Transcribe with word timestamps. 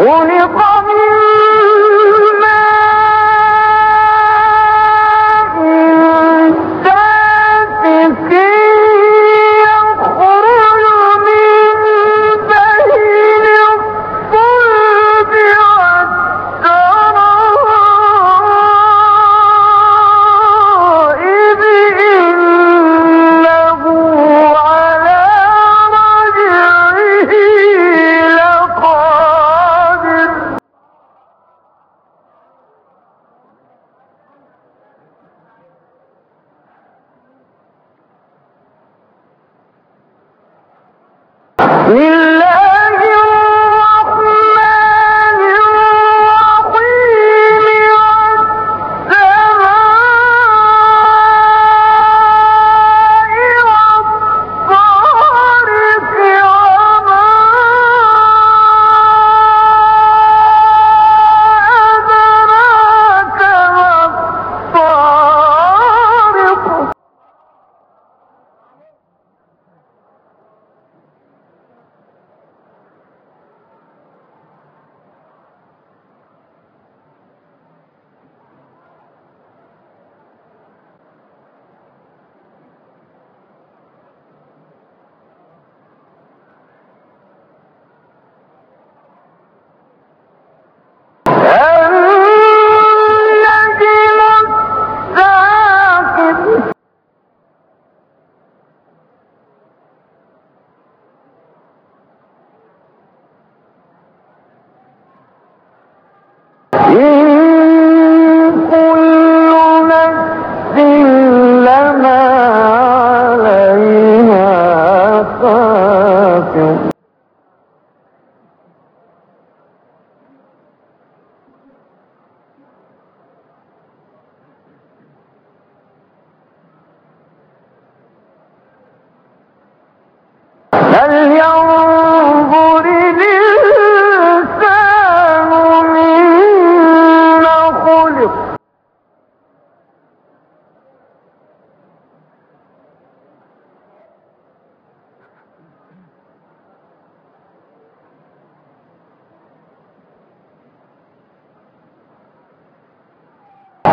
Warning! 0.00 0.37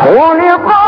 خلق 0.05 0.84